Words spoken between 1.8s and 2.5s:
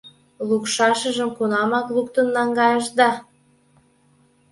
луктын